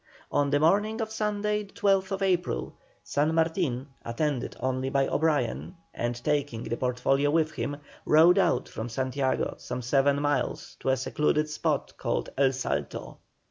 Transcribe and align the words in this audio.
On 0.31 0.49
the 0.49 0.59
morning 0.59 0.99
of 0.99 1.11
Sunday, 1.11 1.61
the 1.61 1.73
12th 1.73 2.23
April, 2.23 2.73
San 3.03 3.35
Martin, 3.35 3.85
attended 4.03 4.55
only 4.59 4.89
by 4.89 5.07
O'Brien, 5.07 5.75
and 5.93 6.15
taking 6.23 6.63
the 6.63 6.75
portfolio 6.75 7.29
with 7.29 7.51
him 7.51 7.77
rode 8.07 8.39
out 8.39 8.67
from 8.67 8.89
Santiago 8.89 9.53
some 9.59 9.83
seven 9.83 10.19
miles 10.19 10.75
to 10.79 10.89
a 10.89 10.97
secluded 10.97 11.49
spot 11.49 11.93
called 11.97 12.29
"El 12.35 12.51
Salto." 12.51 13.19